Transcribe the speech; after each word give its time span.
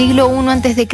Siglo 0.00 0.30
I 0.34 0.48
a.C. 0.48 0.88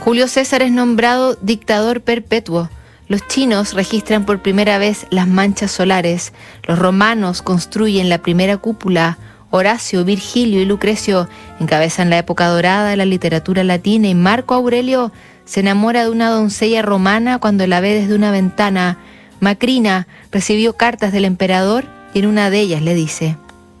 Julio 0.00 0.28
César 0.28 0.62
es 0.62 0.72
nombrado 0.72 1.36
dictador 1.42 2.00
perpetuo. 2.00 2.70
Los 3.06 3.28
chinos 3.28 3.74
registran 3.74 4.24
por 4.24 4.40
primera 4.40 4.78
vez 4.78 5.06
las 5.10 5.28
manchas 5.28 5.72
solares. 5.72 6.32
Los 6.66 6.78
romanos 6.78 7.42
construyen 7.42 8.08
la 8.08 8.16
primera 8.16 8.56
cúpula. 8.56 9.18
Horacio, 9.50 10.06
Virgilio 10.06 10.62
y 10.62 10.64
Lucrecio 10.64 11.28
encabezan 11.60 12.08
la 12.08 12.16
época 12.16 12.46
dorada 12.46 12.88
de 12.88 12.96
la 12.96 13.04
literatura 13.04 13.62
latina 13.62 14.08
y 14.08 14.14
Marco 14.14 14.54
Aurelio 14.54 15.12
se 15.44 15.60
enamora 15.60 16.04
de 16.04 16.10
una 16.10 16.30
doncella 16.30 16.80
romana 16.80 17.38
cuando 17.38 17.66
la 17.66 17.80
ve 17.80 17.92
desde 17.92 18.14
una 18.14 18.30
ventana. 18.30 18.96
Macrina 19.40 20.06
recibió 20.32 20.72
cartas 20.72 21.12
del 21.12 21.26
emperador 21.26 21.84
y 22.14 22.20
en 22.20 22.26
una 22.26 22.48
de 22.48 22.60
ellas 22.60 22.80
le 22.80 22.94
dice, 22.94 23.36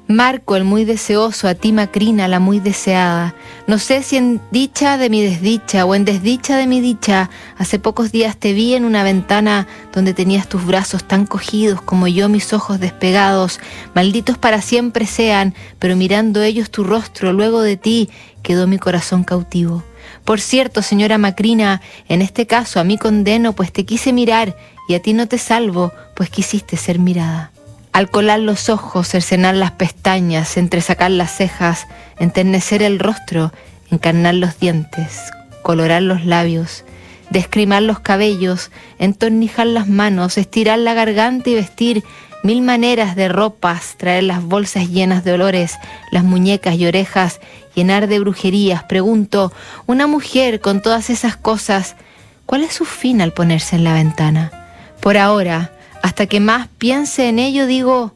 Marco 0.08 0.56
el 0.56 0.64
muy 0.64 0.86
deseoso, 0.86 1.48
a 1.48 1.54
ti 1.54 1.70
Macrina 1.70 2.28
la 2.28 2.40
muy 2.40 2.60
deseada. 2.60 3.34
No 3.66 3.78
sé 3.78 4.02
si 4.02 4.16
en 4.16 4.40
dicha 4.50 4.96
de 4.96 5.10
mi 5.10 5.20
desdicha 5.22 5.84
o 5.84 5.94
en 5.94 6.06
desdicha 6.06 6.56
de 6.56 6.66
mi 6.66 6.80
dicha, 6.80 7.28
hace 7.58 7.78
pocos 7.78 8.10
días 8.10 8.38
te 8.38 8.54
vi 8.54 8.72
en 8.72 8.86
una 8.86 9.02
ventana 9.02 9.68
donde 9.92 10.14
tenías 10.14 10.48
tus 10.48 10.64
brazos 10.64 11.04
tan 11.04 11.26
cogidos 11.26 11.82
como 11.82 12.08
yo 12.08 12.30
mis 12.30 12.54
ojos 12.54 12.80
despegados, 12.80 13.60
malditos 13.94 14.38
para 14.38 14.62
siempre 14.62 15.04
sean, 15.04 15.54
pero 15.78 15.94
mirando 15.94 16.40
ellos 16.40 16.70
tu 16.70 16.84
rostro, 16.84 17.34
luego 17.34 17.60
de 17.60 17.76
ti 17.76 18.08
quedó 18.42 18.66
mi 18.66 18.78
corazón 18.78 19.24
cautivo. 19.24 19.84
Por 20.24 20.40
cierto, 20.40 20.80
señora 20.80 21.18
Macrina, 21.18 21.82
en 22.08 22.22
este 22.22 22.46
caso 22.46 22.80
a 22.80 22.84
mí 22.84 22.96
condeno, 22.96 23.52
pues 23.52 23.72
te 23.72 23.84
quise 23.84 24.14
mirar 24.14 24.56
y 24.88 24.94
a 24.94 25.02
ti 25.02 25.12
no 25.12 25.28
te 25.28 25.36
salvo, 25.36 25.92
pues 26.16 26.30
quisiste 26.30 26.78
ser 26.78 26.98
mirada. 26.98 27.52
Al 27.92 28.10
colar 28.10 28.40
los 28.40 28.68
ojos, 28.68 29.08
cercenar 29.08 29.54
las 29.54 29.72
pestañas, 29.72 30.56
entresacar 30.56 31.10
las 31.10 31.34
cejas, 31.34 31.86
enternecer 32.18 32.82
el 32.82 32.98
rostro, 32.98 33.52
encarnar 33.90 34.34
los 34.34 34.58
dientes, 34.58 35.20
colorar 35.62 36.02
los 36.02 36.24
labios, 36.24 36.84
descrimar 37.30 37.82
los 37.82 38.00
cabellos, 38.00 38.70
entornijar 38.98 39.66
las 39.66 39.88
manos, 39.88 40.38
estirar 40.38 40.78
la 40.78 40.94
garganta 40.94 41.50
y 41.50 41.54
vestir 41.54 42.04
mil 42.42 42.62
maneras 42.62 43.16
de 43.16 43.28
ropas, 43.28 43.96
traer 43.96 44.24
las 44.24 44.42
bolsas 44.42 44.88
llenas 44.90 45.24
de 45.24 45.32
olores, 45.32 45.76
las 46.12 46.24
muñecas 46.24 46.76
y 46.76 46.86
orejas, 46.86 47.40
llenar 47.74 48.06
de 48.06 48.20
brujerías. 48.20 48.84
Pregunto, 48.84 49.52
una 49.86 50.06
mujer 50.06 50.60
con 50.60 50.80
todas 50.80 51.10
esas 51.10 51.36
cosas, 51.36 51.96
¿cuál 52.46 52.62
es 52.62 52.74
su 52.74 52.84
fin 52.84 53.20
al 53.20 53.32
ponerse 53.32 53.76
en 53.76 53.84
la 53.84 53.94
ventana? 53.94 54.52
Por 55.00 55.16
ahora, 55.16 55.72
hasta 56.02 56.26
que 56.26 56.40
más 56.40 56.68
piense 56.78 57.28
en 57.28 57.38
ello, 57.38 57.66
digo 57.66 58.12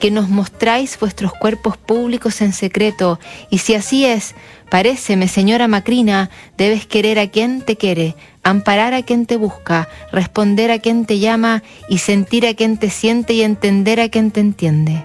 que 0.00 0.10
nos 0.10 0.28
mostráis 0.28 0.98
vuestros 0.98 1.32
cuerpos 1.32 1.76
públicos 1.76 2.40
en 2.40 2.52
secreto, 2.52 3.20
y 3.50 3.58
si 3.58 3.74
así 3.74 4.04
es, 4.04 4.34
paréceme, 4.68 5.28
señora 5.28 5.68
Macrina, 5.68 6.28
debes 6.58 6.86
querer 6.86 7.20
a 7.20 7.28
quien 7.28 7.62
te 7.62 7.76
quiere, 7.76 8.16
amparar 8.42 8.94
a 8.94 9.02
quien 9.02 9.26
te 9.26 9.36
busca, 9.36 9.88
responder 10.10 10.72
a 10.72 10.80
quien 10.80 11.06
te 11.06 11.20
llama, 11.20 11.62
y 11.88 11.98
sentir 11.98 12.48
a 12.48 12.54
quien 12.54 12.78
te 12.78 12.90
siente 12.90 13.34
y 13.34 13.42
entender 13.42 14.00
a 14.00 14.08
quien 14.08 14.32
te 14.32 14.40
entiende. 14.40 15.04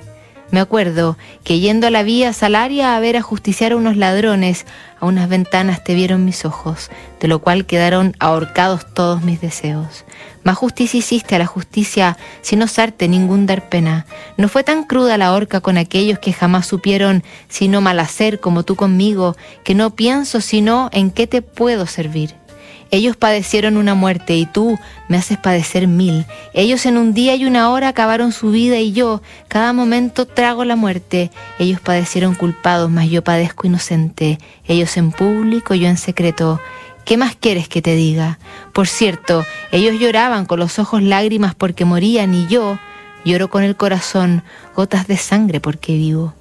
Me 0.50 0.62
acuerdo 0.62 1.18
que 1.44 1.60
yendo 1.60 1.88
a 1.88 1.92
la 1.92 2.04
vía 2.04 2.32
salaria 2.32 2.96
a 2.96 3.00
ver 3.02 3.18
a 3.18 3.22
justiciar 3.22 3.74
a 3.74 3.76
unos 3.76 3.98
ladrones, 3.98 4.66
a 5.00 5.06
unas 5.06 5.28
ventanas 5.28 5.84
te 5.84 5.94
vieron 5.94 6.24
mis 6.24 6.46
ojos, 6.46 6.90
de 7.20 7.28
lo 7.28 7.40
cual 7.40 7.66
quedaron 7.66 8.16
ahorcados 8.20 8.94
todos 8.94 9.24
mis 9.24 9.42
deseos. 9.42 10.06
Más 10.44 10.56
justicia 10.56 11.00
hiciste 11.00 11.36
a 11.36 11.40
la 11.40 11.46
justicia 11.46 12.18
sin 12.42 12.62
osarte 12.62 13.10
ningún 13.10 13.46
dar 13.46 13.68
pena. 13.68 14.06
No 14.38 14.48
fue 14.48 14.64
tan 14.64 14.86
cruda 14.86 15.18
la 15.18 15.34
horca 15.34 15.60
con 15.60 15.78
aquellos 15.78 16.20
que 16.20 16.32
jamás 16.32 16.66
supieron 16.66 17.24
sino 17.50 17.82
mal 17.82 18.00
hacer 18.00 18.40
como 18.40 18.64
tú 18.64 18.78
conmigo, 18.78 19.36
que 19.66 19.76
no 19.76 19.96
pienso 19.96 20.40
sino 20.40 20.90
en 20.94 21.12
qué 21.12 21.28
te 21.28 21.42
puedo 21.42 21.86
servir. 21.88 22.36
Ellos 22.92 23.16
padecieron 23.18 23.78
una 23.78 23.96
muerte 23.96 24.36
y 24.36 24.46
tú 24.46 24.78
me 25.08 25.18
haces 25.18 25.38
padecer 25.38 25.88
mil. 25.88 26.26
Ellos 26.54 26.86
en 26.86 26.98
un 26.98 27.14
día 27.14 27.36
y 27.36 27.46
una 27.46 27.70
hora 27.70 27.90
acabaron 27.90 28.32
su 28.32 28.52
vida 28.52 28.78
y 28.78 28.92
yo 28.92 29.22
cada 29.48 29.74
momento 29.74 30.26
trago 30.26 30.66
la 30.66 30.76
muerte. 30.76 31.32
Ellos 31.60 31.80
padecieron 31.80 32.36
culpados, 32.36 32.90
mas 32.90 33.10
yo 33.10 33.24
padezco 33.24 33.68
inocente. 33.68 34.38
Ellos 34.66 34.96
en 34.98 35.12
público, 35.12 35.74
yo 35.76 35.88
en 35.88 35.98
secreto. 35.98 36.60
¿Qué 37.06 37.18
más 37.18 37.36
quieres 37.36 37.70
que 37.70 37.82
te 37.82 37.96
diga? 37.96 38.38
Por 38.74 38.88
cierto, 38.88 39.46
ellos 39.72 40.00
lloraban 40.00 40.46
con 40.46 40.60
los 40.60 40.78
ojos 40.78 41.02
lágrimas 41.02 41.56
porque 41.56 41.86
morían 41.86 42.34
y 42.34 42.48
yo 42.48 42.78
lloro 43.24 43.50
con 43.50 43.64
el 43.64 43.76
corazón 43.76 44.44
gotas 44.76 45.08
de 45.08 45.18
sangre 45.18 45.60
porque 45.60 45.94
vivo. 45.94 46.37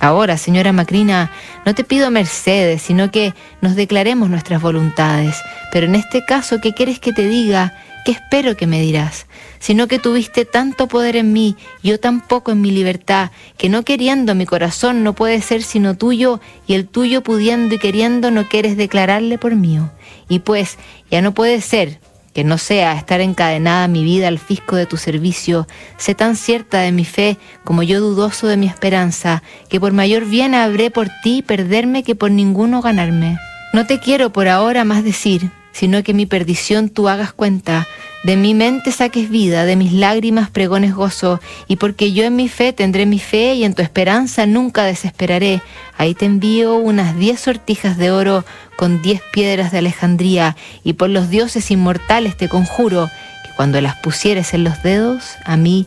Ahora, 0.00 0.38
señora 0.38 0.72
Macrina, 0.72 1.30
no 1.66 1.74
te 1.74 1.84
pido 1.84 2.10
mercedes, 2.10 2.80
sino 2.80 3.10
que 3.10 3.34
nos 3.60 3.76
declaremos 3.76 4.30
nuestras 4.30 4.62
voluntades. 4.62 5.36
Pero 5.72 5.86
en 5.86 5.94
este 5.94 6.24
caso, 6.24 6.58
¿qué 6.60 6.72
quieres 6.72 6.98
que 6.98 7.12
te 7.12 7.28
diga? 7.28 7.74
¿Qué 8.06 8.12
espero 8.12 8.56
que 8.56 8.66
me 8.66 8.80
dirás? 8.80 9.26
Sino 9.58 9.88
que 9.88 9.98
tuviste 9.98 10.46
tanto 10.46 10.88
poder 10.88 11.16
en 11.16 11.34
mí, 11.34 11.54
yo 11.82 12.00
tan 12.00 12.22
poco 12.22 12.50
en 12.50 12.62
mi 12.62 12.70
libertad, 12.70 13.30
que 13.58 13.68
no 13.68 13.82
queriendo 13.84 14.34
mi 14.34 14.46
corazón 14.46 15.04
no 15.04 15.14
puede 15.14 15.42
ser 15.42 15.62
sino 15.62 15.94
tuyo, 15.94 16.40
y 16.66 16.72
el 16.72 16.88
tuyo 16.88 17.22
pudiendo 17.22 17.74
y 17.74 17.78
queriendo 17.78 18.30
no 18.30 18.48
quieres 18.48 18.78
declararle 18.78 19.36
por 19.36 19.54
mío. 19.54 19.90
Y 20.30 20.38
pues, 20.38 20.78
ya 21.10 21.20
no 21.20 21.34
puede 21.34 21.60
ser, 21.60 22.00
que 22.32 22.44
no 22.44 22.58
sea 22.58 22.92
estar 22.92 23.20
encadenada 23.20 23.88
mi 23.88 24.04
vida 24.04 24.28
al 24.28 24.38
fisco 24.38 24.76
de 24.76 24.86
tu 24.86 24.96
servicio, 24.96 25.66
sé 25.96 26.14
tan 26.14 26.36
cierta 26.36 26.80
de 26.80 26.92
mi 26.92 27.04
fe 27.04 27.38
como 27.64 27.82
yo 27.82 28.00
dudoso 28.00 28.46
de 28.46 28.56
mi 28.56 28.66
esperanza, 28.66 29.42
que 29.68 29.80
por 29.80 29.92
mayor 29.92 30.24
bien 30.24 30.54
habré 30.54 30.90
por 30.90 31.08
ti 31.22 31.42
perderme 31.42 32.02
que 32.02 32.14
por 32.14 32.30
ninguno 32.30 32.82
ganarme. 32.82 33.38
No 33.72 33.86
te 33.86 33.98
quiero 33.98 34.32
por 34.32 34.48
ahora 34.48 34.84
más 34.84 35.04
decir, 35.04 35.50
sino 35.72 36.02
que 36.02 36.14
mi 36.14 36.26
perdición 36.26 36.88
tú 36.88 37.08
hagas 37.08 37.32
cuenta, 37.32 37.86
de 38.22 38.36
mi 38.36 38.54
mente 38.54 38.92
saques 38.92 39.30
vida, 39.30 39.64
de 39.64 39.76
mis 39.76 39.92
lágrimas 39.92 40.50
pregones 40.50 40.94
gozo, 40.94 41.40
y 41.68 41.76
porque 41.76 42.12
yo 42.12 42.24
en 42.24 42.36
mi 42.36 42.48
fe 42.48 42.72
tendré 42.72 43.06
mi 43.06 43.18
fe 43.18 43.54
y 43.54 43.64
en 43.64 43.74
tu 43.74 43.82
esperanza 43.82 44.46
nunca 44.46 44.84
desesperaré. 44.84 45.62
Ahí 45.96 46.14
te 46.14 46.26
envío 46.26 46.74
unas 46.76 47.16
diez 47.16 47.40
sortijas 47.40 47.96
de 47.96 48.10
oro 48.10 48.44
con 48.76 49.02
diez 49.02 49.22
piedras 49.32 49.72
de 49.72 49.78
Alejandría, 49.78 50.56
y 50.84 50.94
por 50.94 51.10
los 51.10 51.30
dioses 51.30 51.70
inmortales 51.70 52.36
te 52.36 52.48
conjuro 52.48 53.08
que 53.44 53.54
cuando 53.56 53.80
las 53.80 53.96
pusieres 53.96 54.52
en 54.54 54.64
los 54.64 54.82
dedos, 54.82 55.36
a 55.44 55.56
mí 55.56 55.86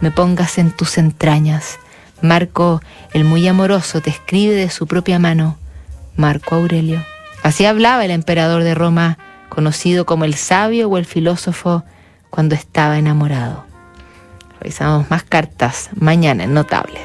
me 0.00 0.10
pongas 0.10 0.58
en 0.58 0.70
tus 0.70 0.98
entrañas. 0.98 1.78
Marco, 2.22 2.80
el 3.12 3.24
muy 3.24 3.46
amoroso, 3.46 4.00
te 4.00 4.10
escribe 4.10 4.54
de 4.54 4.70
su 4.70 4.86
propia 4.86 5.18
mano. 5.18 5.58
Marco 6.16 6.54
Aurelio. 6.54 7.04
Así 7.42 7.66
hablaba 7.66 8.04
el 8.04 8.10
emperador 8.10 8.62
de 8.64 8.74
Roma, 8.74 9.18
conocido 9.48 10.06
como 10.06 10.24
el 10.24 10.34
sabio 10.34 10.88
o 10.88 10.98
el 10.98 11.06
filósofo 11.06 11.84
cuando 12.30 12.54
estaba 12.54 12.98
enamorado. 12.98 13.64
Revisamos 14.60 15.10
más 15.10 15.22
cartas 15.22 15.90
mañana 15.94 16.44
en 16.44 16.54
Notables. 16.54 17.02